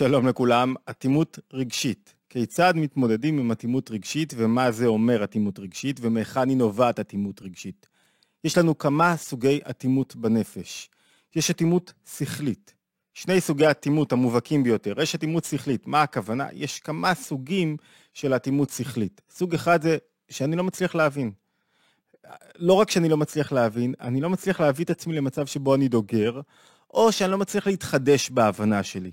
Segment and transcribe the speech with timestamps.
[0.00, 2.14] שלום לכולם, אטימות רגשית.
[2.28, 7.88] כיצד מתמודדים עם אטימות רגשית ומה זה אומר אטימות רגשית ומהיכן היא נובעת אטימות רגשית.
[8.44, 10.90] יש לנו כמה סוגי אטימות בנפש.
[11.36, 12.74] יש אטימות שכלית.
[13.14, 15.00] שני סוגי אטימות המובהקים ביותר.
[15.00, 16.48] יש אטימות שכלית, מה הכוונה?
[16.52, 17.76] יש כמה סוגים
[18.14, 19.20] של אטימות שכלית.
[19.30, 19.98] סוג אחד זה
[20.30, 21.32] שאני לא מצליח להבין.
[22.56, 25.88] לא רק שאני לא מצליח להבין, אני לא מצליח להביא את עצמי למצב שבו אני
[25.88, 26.40] דוגר,
[26.90, 29.10] או שאני לא מצליח להתחדש בהבנה שלי.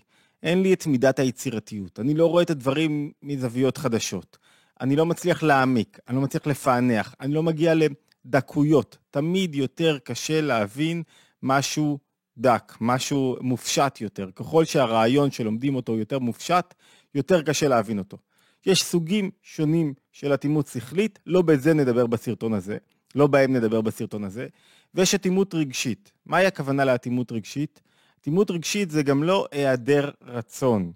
[0.48, 4.38] אין לי את מידת היצירתיות, אני לא רואה את הדברים מזוויות חדשות.
[4.82, 8.98] אני לא מצליח להעמיק, אני לא מצליח לפענח, אני לא מגיע לדקויות.
[9.12, 11.04] תמיד יותר קשה להבין
[11.44, 12.00] משהו
[12.38, 14.30] דק, משהו מופשט יותר.
[14.36, 16.74] ככל שהרעיון שלומדים אותו יותר מופשט,
[17.16, 18.18] יותר קשה להבין אותו.
[18.66, 22.78] יש סוגים שונים של אטימות שכלית, לא בזה נדבר בסרטון הזה,
[23.16, 24.48] לא בהם נדבר בסרטון הזה,
[24.94, 26.12] ויש אטימות רגשית.
[26.26, 27.82] מהי הכוונה לאטימות רגשית?
[28.28, 30.92] אטימות רגשית זה גם לא היעדר רצון.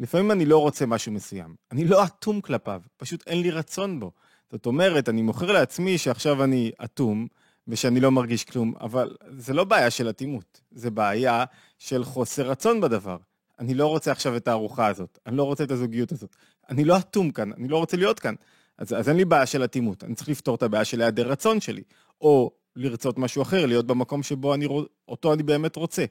[0.00, 4.10] לפעמים אני לא רוצה משהו מסוים, אני לא אטום כלפיו, פשוט אין לי רצון בו.
[4.52, 7.26] זאת אומרת, אני מוכר לעצמי שעכשיו אני אטום,
[7.68, 11.44] ושאני לא מרגיש כלום, אבל זה לא בעיה של אטימות, זה בעיה
[11.78, 13.16] של חוסר רצון בדבר.
[13.58, 16.36] אני לא רוצה עכשיו את הארוחה הזאת, אני לא רוצה את הזוגיות הזאת.
[16.68, 18.34] אני לא אטום כאן, אני לא רוצה להיות כאן.
[18.78, 21.60] אז, אז אין לי בעיה של אטימות, אני צריך לפתור את הבעיה של היעדר רצון
[21.60, 21.82] שלי,
[22.20, 24.66] או לרצות משהו אחר, להיות במקום שבו אני,
[25.08, 26.04] אותו אני באמת רוצה.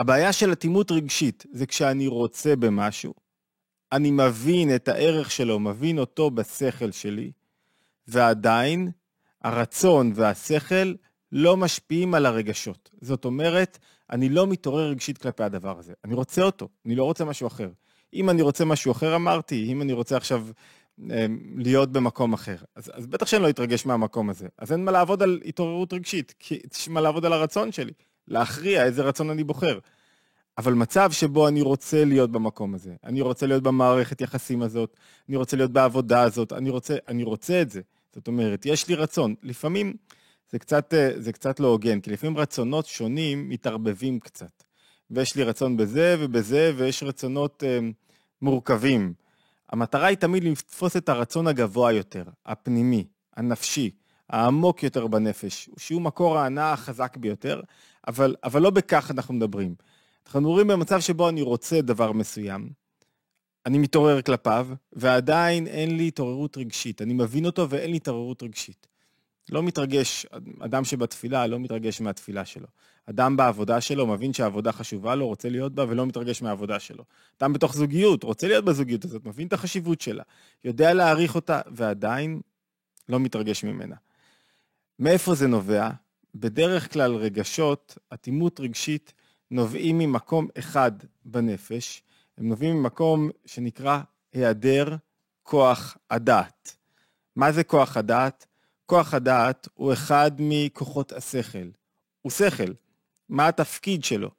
[0.00, 3.14] הבעיה של אטימות רגשית זה כשאני רוצה במשהו,
[3.92, 7.32] אני מבין את הערך שלו, מבין אותו בשכל שלי,
[8.08, 8.90] ועדיין
[9.42, 10.94] הרצון והשכל
[11.32, 12.90] לא משפיעים על הרגשות.
[13.00, 13.78] זאת אומרת,
[14.10, 15.92] אני לא מתעורר רגשית כלפי הדבר הזה.
[16.04, 17.68] אני רוצה אותו, אני לא רוצה משהו אחר.
[18.14, 20.46] אם אני רוצה משהו אחר, אמרתי, אם אני רוצה עכשיו
[21.10, 24.48] אה, להיות במקום אחר, אז, אז בטח שאני לא אתרגש מהמקום הזה.
[24.58, 27.92] אז אין מה לעבוד על התעוררות רגשית, כי יש מה לעבוד על הרצון שלי,
[28.28, 29.78] להכריע איזה רצון אני בוחר.
[30.58, 34.96] אבל מצב שבו אני רוצה להיות במקום הזה, אני רוצה להיות במערכת יחסים הזאת,
[35.28, 37.80] אני רוצה להיות בעבודה הזאת, אני רוצה, אני רוצה את זה.
[38.14, 39.34] זאת אומרת, יש לי רצון.
[39.42, 39.94] לפעמים
[40.50, 44.62] זה קצת, אה, זה קצת לא הוגן, כי לפעמים רצונות שונים מתערבבים קצת.
[45.10, 47.78] ויש לי רצון בזה ובזה, ויש רצונות אה,
[48.42, 49.14] מורכבים.
[49.68, 53.04] המטרה היא תמיד לתפוס את הרצון הגבוה יותר, הפנימי,
[53.36, 53.90] הנפשי,
[54.30, 57.60] העמוק יותר בנפש, שהוא מקור ההנאה החזק ביותר,
[58.08, 59.74] אבל, אבל לא בכך אנחנו מדברים.
[60.26, 62.70] אנחנו מדברים במצב שבו אני רוצה דבר מסוים,
[63.66, 67.02] אני מתעורר כלפיו, ועדיין אין לי התעוררות רגשית.
[67.02, 68.86] אני מבין אותו ואין לי התעוררות רגשית.
[69.50, 70.26] לא מתרגש,
[70.60, 72.66] אדם שבתפילה לא מתרגש מהתפילה שלו.
[73.06, 77.04] אדם בעבודה שלו מבין שהעבודה חשובה לו, רוצה להיות בה ולא מתרגש מהעבודה שלו.
[77.40, 80.22] אדם בתוך זוגיות, רוצה להיות בזוגיות הזאת, מבין את החשיבות שלה,
[80.64, 82.40] יודע להעריך אותה ועדיין
[83.08, 83.96] לא מתרגש ממנה.
[85.00, 85.90] מאיפה זה נובע?
[86.34, 89.12] בדרך כלל רגשות, אטימות רגשית,
[89.50, 90.92] נובעים ממקום אחד
[91.24, 92.02] בנפש,
[92.38, 94.00] הם נובעים ממקום שנקרא
[94.32, 94.96] היעדר
[95.42, 96.76] כוח הדעת.
[97.36, 98.46] מה זה כוח הדעת?
[98.86, 101.68] כוח הדעת הוא אחד מכוחות השכל.
[102.22, 102.72] הוא שכל.
[103.28, 104.30] מה התפקיד שלו?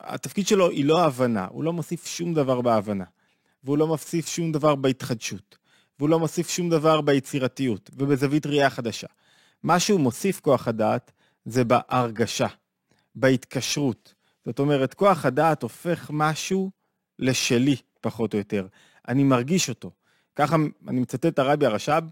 [0.00, 3.04] התפקיד שלו היא לא הבנה, הוא לא מוסיף שום דבר בהבנה,
[3.64, 5.58] והוא לא מוסיף שום דבר בהתחדשות,
[5.98, 9.06] והוא לא מוסיף שום דבר ביצירתיות ובזווית ראייה חדשה.
[9.62, 11.12] מה שהוא מוסיף כוח הדעת
[11.44, 12.46] זה בהרגשה,
[13.14, 14.14] בהתקשרות.
[14.44, 16.70] זאת אומרת, כוח הדעת הופך משהו
[17.18, 18.66] לשלי, פחות או יותר.
[19.08, 19.90] אני מרגיש אותו.
[20.36, 20.56] ככה
[20.88, 22.02] אני מצטט את הרבי הרש"ב,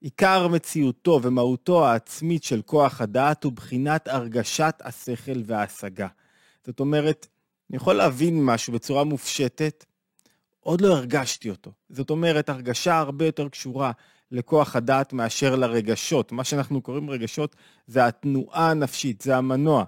[0.00, 6.08] עיקר מציאותו ומהותו העצמית של כוח הדעת הוא בחינת הרגשת השכל וההשגה.
[6.66, 7.26] זאת אומרת,
[7.70, 9.84] אני יכול להבין משהו בצורה מופשטת,
[10.60, 11.72] עוד לא הרגשתי אותו.
[11.88, 13.92] זאת אומרת, הרגשה הרבה יותר קשורה
[14.34, 16.32] לכוח הדעת מאשר לרגשות.
[16.32, 17.56] מה שאנחנו קוראים רגשות
[17.86, 19.84] זה התנועה הנפשית, זה המנוע.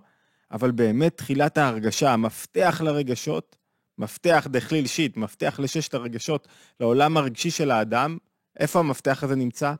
[0.50, 3.56] אבל באמת תחילת ההרגשה, המפתח לרגשות,
[3.98, 6.48] מפתח דכליל שיט, מפתח לששת הרגשות,
[6.80, 8.18] לעולם הרגשי של האדם,
[8.58, 9.74] איפה המפתח הזה נמצא?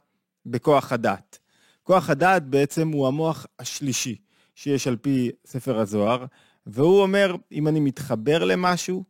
[0.46, 1.38] בכוח הדעת.
[1.82, 4.16] כוח הדעת בעצם הוא המוח השלישי
[4.54, 6.24] שיש על פי ספר הזוהר,
[6.66, 9.04] והוא אומר אם אני מתחבר למשהו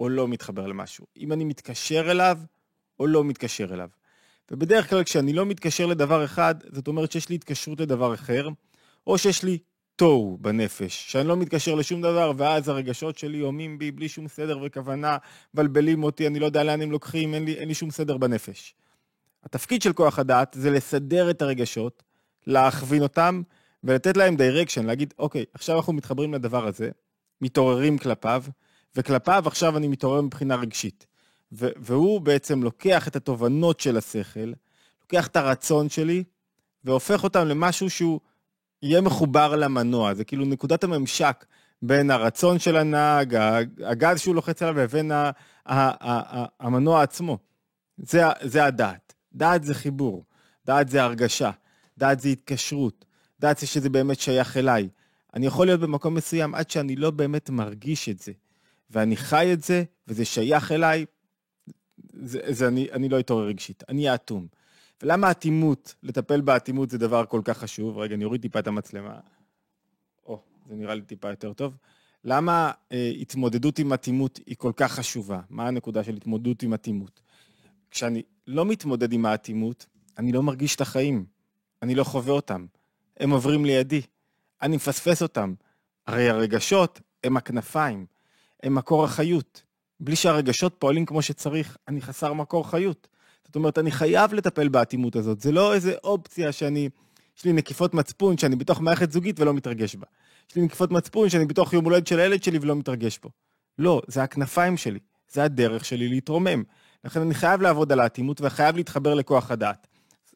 [0.00, 2.38] או לא מתחבר למשהו, אם אני מתקשר אליו
[3.00, 3.88] או לא מתקשר אליו.
[4.50, 8.48] ובדרך כלל כשאני לא מתקשר לדבר אחד, זאת אומרת שיש לי התקשרות לדבר אחר,
[9.06, 9.58] או שיש לי
[9.96, 14.58] תוהו בנפש, שאני לא מתקשר לשום דבר, ואז הרגשות שלי הומים בי בלי שום סדר
[14.62, 15.16] וכוונה,
[15.54, 18.74] מבלבלים אותי, אני לא יודע לאן הם לוקחים, אין לי, אין לי שום סדר בנפש.
[19.44, 22.02] התפקיד של כוח הדעת זה לסדר את הרגשות,
[22.46, 23.42] להכווין אותם,
[23.84, 26.90] ולתת להם דיירקשן, להגיד, אוקיי, עכשיו אנחנו מתחברים לדבר הזה,
[27.40, 28.44] מתעוררים כלפיו,
[28.96, 31.06] וכלפיו עכשיו אני מתעורר מבחינה רגשית.
[31.52, 34.52] והוא בעצם לוקח את התובנות של השכל,
[35.02, 36.24] לוקח את הרצון שלי,
[36.84, 38.20] והופך אותם למשהו שהוא
[38.82, 41.44] יהיה מחובר למנוע, זה כאילו נקודת הממשק
[41.82, 43.36] בין הרצון של הנהג,
[43.84, 45.12] הגז שהוא לוחץ עליו, לבין
[46.60, 47.38] המנוע עצמו.
[47.96, 49.06] זה, זה הדעת.
[49.36, 50.24] דעת זה חיבור,
[50.66, 51.50] דעת זה הרגשה,
[51.98, 53.04] דעת זה התקשרות,
[53.40, 54.88] דעת זה שזה באמת שייך אליי.
[55.34, 58.32] אני יכול להיות במקום מסוים עד שאני לא באמת מרגיש את זה,
[58.90, 61.04] ואני חי את זה, וזה שייך אליי,
[62.22, 64.46] זה, זה אני, אני לא אתעורר רגשית, אני אטום.
[65.02, 67.98] ולמה אטימות, לטפל באטימות זה דבר כל כך חשוב?
[67.98, 69.20] רגע, אני אוריד טיפה את המצלמה.
[70.26, 71.76] או, זה נראה לי טיפה יותר טוב.
[72.24, 75.40] למה אה, התמודדות עם אטימות היא כל כך חשובה?
[75.50, 77.20] מה הנקודה של התמודדות עם אטימות?
[77.90, 79.86] כשאני לא מתמודד עם האטימות,
[80.18, 81.24] אני לא מרגיש את החיים.
[81.82, 82.66] אני לא חווה אותם.
[83.16, 84.02] הם עוברים לידי.
[84.62, 85.54] אני מפספס אותם.
[86.06, 88.06] הרי הרגשות הם הכנפיים,
[88.62, 89.62] הם מקור החיות.
[90.00, 93.08] בלי שהרגשות פועלים כמו שצריך, אני חסר מקור חיות.
[93.44, 95.40] זאת אומרת, אני חייב לטפל באטימות הזאת.
[95.40, 96.88] זה לא איזה אופציה שאני,
[97.38, 100.06] יש לי נקיפות מצפון שאני בתוך מערכת זוגית ולא מתרגש בה.
[100.50, 103.30] יש לי נקיפות מצפון שאני בתוך יום הולדת של הילד שלי ולא מתרגש בו.
[103.78, 104.98] לא, זה הכנפיים שלי,
[105.32, 106.62] זה הדרך שלי להתרומם.
[107.04, 109.86] לכן אני חייב לעבוד על האטימות וחייב להתחבר לכוח הדעת.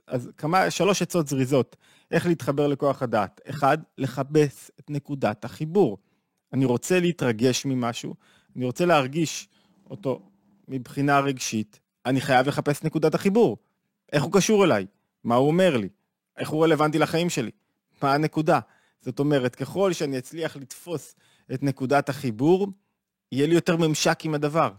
[0.07, 1.77] אז כמה, שלוש עצות זריזות,
[2.11, 3.41] איך להתחבר לכוח הדעת.
[3.51, 5.99] אחד, לכבס את נקודת החיבור.
[6.53, 8.15] אני רוצה להתרגש ממשהו,
[8.57, 9.49] אני רוצה להרגיש
[9.91, 10.21] אותו
[10.69, 13.57] מבחינה רגשית, אני חייב לחפש נקודת החיבור.
[14.13, 14.87] איך הוא קשור אליי?
[15.25, 15.89] מה הוא אומר לי?
[16.37, 17.51] איך הוא רלוונטי לחיים שלי?
[18.03, 18.61] מה הנקודה?
[19.01, 21.15] זאת אומרת, ככל שאני אצליח לתפוס
[21.55, 22.69] את נקודת החיבור,
[23.33, 24.71] יהיה לי יותר ממשק עם הדבר.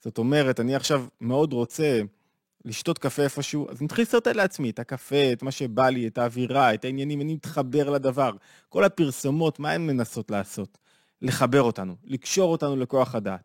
[0.00, 2.00] זאת אומרת, אני עכשיו מאוד רוצה
[2.64, 6.18] לשתות קפה איפשהו, אז אני מתחיל לסרטט לעצמי את הקפה, את מה שבא לי, את
[6.18, 8.30] האווירה, את העניינים, אני מתחבר לדבר.
[8.68, 10.78] כל הפרסומות, מה הן מנסות לעשות?
[11.22, 13.40] לחבר אותנו, לקשור אותנו לכוח הדעת.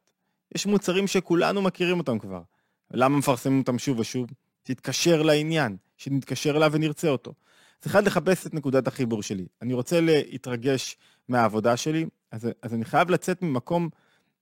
[0.56, 2.42] יש מוצרים שכולנו מכירים אותם כבר.
[2.92, 4.30] למה מפרסמים אותם שוב ושוב?
[4.64, 7.34] תתקשר לעניין, שנתקשר אליו ונרצה אותו.
[7.82, 9.46] אז אחד, לחפש את נקודת החיבור שלי.
[9.62, 10.98] אני רוצה להתרגש
[11.28, 13.90] מהעבודה שלי, אז, אז אני חייב לצאת ממקום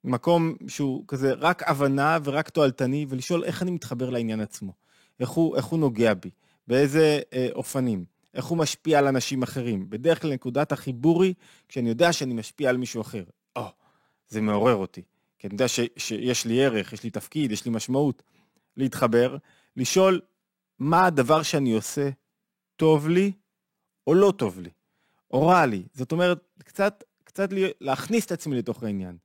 [0.03, 4.73] מקום שהוא כזה רק הבנה ורק תועלתני, ולשאול איך אני מתחבר לעניין עצמו.
[5.19, 6.29] איך הוא, איך הוא נוגע בי,
[6.67, 9.89] באיזה אה, אופנים, איך הוא משפיע על אנשים אחרים.
[9.89, 11.33] בדרך כלל נקודת החיבור היא
[11.67, 13.23] כשאני יודע שאני משפיע על מישהו אחר.
[13.55, 13.71] או, oh,
[14.27, 15.01] זה מעורר אותי.
[15.39, 18.23] כי אני יודע ש, שיש לי ערך, יש לי תפקיד, יש לי משמעות.
[18.77, 19.37] להתחבר,
[19.77, 20.21] לשאול
[20.79, 22.09] מה הדבר שאני עושה
[22.75, 23.31] טוב לי
[24.07, 24.69] או לא טוב לי,
[25.31, 25.83] או רע לי.
[25.93, 27.49] זאת אומרת, קצת, קצת
[27.81, 29.17] להכניס את עצמי לתוך העניין.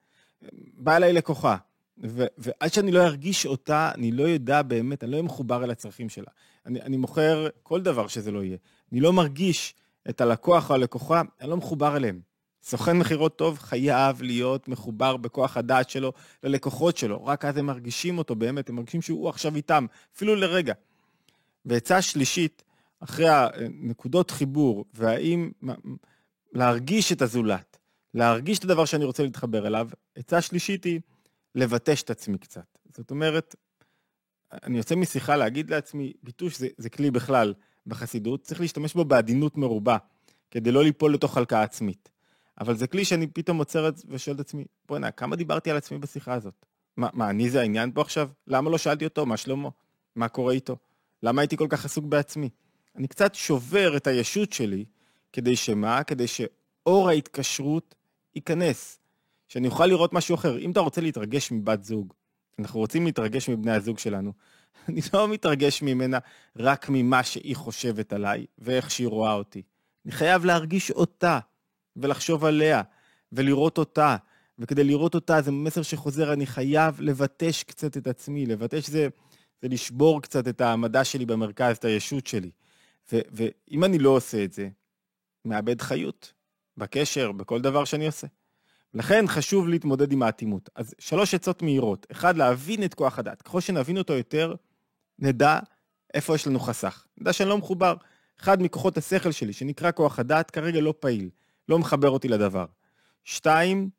[0.75, 1.57] באה אליי לקוחה,
[1.99, 5.71] ו- ועד שאני לא ארגיש אותה, אני לא יודע באמת, אני לא אהיה מחובר אל
[5.71, 6.31] הצרכים שלה.
[6.67, 8.57] אני, אני מוכר כל דבר שזה לא יהיה.
[8.95, 9.75] אני לא מרגיש
[10.11, 12.21] את הלקוח או הלקוחה, אני לא מחובר אליהם.
[12.63, 16.13] סוכן מכירות טוב חייב להיות מחובר בכוח הדעת שלו
[16.43, 19.87] ללקוחות שלו, רק אז הם מרגישים אותו באמת, הם מרגישים שהוא עכשיו איתם,
[20.17, 20.75] אפילו לרגע.
[21.65, 22.63] ועצה שלישית,
[23.01, 25.51] אחרי הנקודות חיבור, והאם
[26.53, 27.79] להרגיש את הזולת,
[28.15, 31.01] להרגיש את הדבר שאני רוצה להתחבר אליו, עצה שלישית היא
[31.55, 32.79] לבטש את עצמי קצת.
[32.97, 33.55] זאת אומרת,
[34.53, 37.55] אני יוצא משיחה להגיד לעצמי, ביטוש זה, זה כלי בכלל
[37.87, 39.97] בחסידות, צריך להשתמש בו בעדינות מרובה,
[40.51, 42.11] כדי לא ליפול לתוך הלקאה עצמית.
[42.61, 46.35] אבל זה כלי שאני פתאום עוצר ושואל את עצמי, בוא'נה, כמה דיברתי על עצמי בשיחה
[46.35, 46.67] הזאת?
[46.97, 48.29] מה, מה, אני זה העניין פה עכשיו?
[48.47, 49.27] למה לא שאלתי אותו?
[49.27, 49.69] מה שלמה?
[50.17, 50.77] מה קורה איתו?
[51.23, 52.49] למה הייתי כל כך עסוק בעצמי?
[52.97, 54.85] אני קצת שובר את הישות שלי,
[55.33, 56.03] כדי שמה?
[56.03, 57.95] כדי שאור ההתקשרות
[58.35, 58.99] ייכנס,
[59.49, 60.59] שאני אוכל לראות משהו אחר.
[60.59, 62.13] אם אתה רוצה להתרגש מבת זוג,
[62.59, 64.33] אנחנו רוצים להתרגש מבני הזוג שלנו,
[64.89, 66.19] אני לא מתרגש ממנה
[66.57, 69.63] רק ממה שהיא חושבת עליי ואיך שהיא רואה אותי.
[70.05, 71.39] אני חייב להרגיש אותה
[71.97, 72.83] ולחשוב עליה
[73.33, 74.17] ולראות אותה.
[74.59, 78.47] וכדי לראות אותה זה מסר שחוזר, אני חייב לבטש קצת את עצמי.
[78.47, 79.09] לבטש זה,
[79.63, 82.51] זה לשבור קצת את המדע שלי במרכז, את הישות שלי.
[83.13, 84.69] ו, ואם אני לא עושה את זה,
[85.45, 86.33] מאבד חיות.
[86.77, 88.27] בקשר, בכל דבר שאני עושה.
[88.95, 90.71] לכן חשוב להתמודד עם האטימות.
[90.75, 92.07] אז שלוש עצות מהירות.
[92.13, 93.43] אחד, להבין את כוח הדת.
[93.43, 94.55] ככל שנבין אותו יותר,
[95.19, 95.59] נדע
[96.15, 97.07] איפה יש לנו חסך.
[97.19, 97.95] נדע שאני לא מחובר.
[98.41, 101.31] אחד מכוחות השכל שלי, שנקרא כוח הדת, כרגע לא פעיל,
[101.69, 102.67] לא מחבר אותי לדבר.
[103.25, 103.91] שתיים,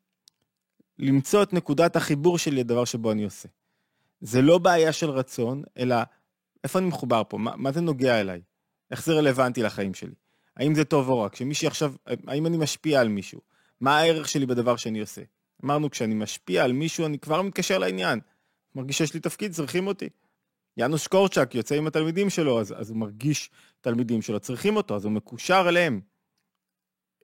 [0.98, 3.48] למצוא את נקודת החיבור שלי לדבר שבו אני עושה.
[4.20, 5.96] זה לא בעיה של רצון, אלא
[6.64, 7.38] איפה אני מחובר פה?
[7.38, 8.40] מה, מה זה נוגע אליי?
[8.90, 10.14] איך זה רלוונטי לחיים שלי?
[10.56, 11.28] האם זה טוב או רע?
[11.28, 11.94] כשמישהי עכשיו,
[12.26, 13.40] האם אני משפיע על מישהו?
[13.80, 15.22] מה הערך שלי בדבר שאני עושה?
[15.64, 18.20] אמרנו, כשאני משפיע על מישהו, אני כבר מתקשר לעניין.
[18.74, 20.08] מרגיש שיש לי תפקיד, צריכים אותי.
[20.76, 25.04] יאנוש קורצ'אק יוצא עם התלמידים שלו, אז, אז הוא מרגיש תלמידים שלו צריכים אותו, אז
[25.04, 26.00] הוא מקושר אליהם.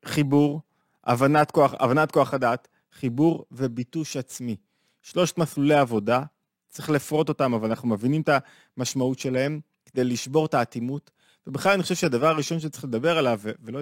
[0.05, 0.61] חיבור,
[1.05, 4.57] הבנת כוח, הבנת כוח הדעת, חיבור וביטוש עצמי.
[5.03, 6.23] שלושת מסלולי עבודה,
[6.69, 8.29] צריך לפרוט אותם, אבל אנחנו מבינים את
[8.77, 11.11] המשמעות שלהם כדי לשבור את האטימות
[11.47, 13.81] ובכלל אני חושב שהדבר הראשון שצריך לדבר עליו, ולא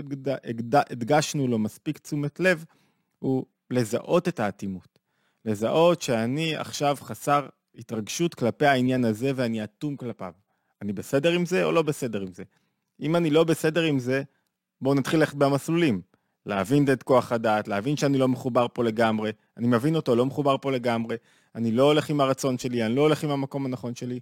[0.90, 2.64] הדגשנו לו מספיק תשומת לב,
[3.18, 4.98] הוא לזהות את האטימות.
[5.44, 10.32] לזהות שאני עכשיו חסר התרגשות כלפי העניין הזה ואני אטום כלפיו.
[10.82, 12.42] אני בסדר עם זה או לא בסדר עם זה?
[13.00, 14.22] אם אני לא בסדר עם זה,
[14.80, 16.00] בואו נתחיל ללכת במסלולים.
[16.46, 20.56] להבין את כוח הדעת, להבין שאני לא מחובר פה לגמרי, אני מבין אותו, לא מחובר
[20.60, 21.16] פה לגמרי,
[21.54, 24.20] אני לא הולך עם הרצון שלי, אני לא הולך עם המקום הנכון שלי.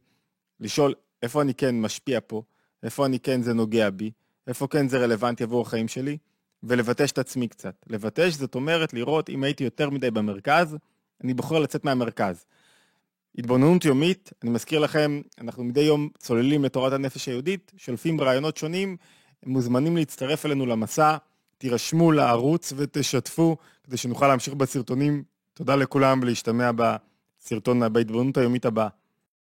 [0.61, 2.43] לשאול איפה אני כן משפיע פה,
[2.83, 4.11] איפה אני כן זה נוגע בי,
[4.47, 6.19] איפה כן זה רלוונטי עבור החיים שלי,
[6.62, 7.75] ולבטש את עצמי קצת.
[7.87, 10.76] לבטש זאת אומרת לראות אם הייתי יותר מדי במרכז,
[11.25, 12.45] אני בוחר לצאת מהמרכז.
[13.38, 18.97] התבוננות יומית, אני מזכיר לכם, אנחנו מדי יום צוללים לתורת הנפש היהודית, שולפים רעיונות שונים,
[19.47, 21.16] מוזמנים להצטרף אלינו למסע,
[21.59, 25.23] תירשמו לערוץ ותשתפו כדי שנוכל להמשיך בסרטונים.
[25.54, 28.88] תודה לכולם ולהשתמע בסרטון, בהתבוננות היומית הבאה.